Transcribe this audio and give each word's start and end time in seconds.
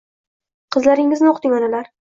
Qizlaringizni 0.77 1.31
o‘qiting, 1.35 1.57
onalar! 1.61 1.89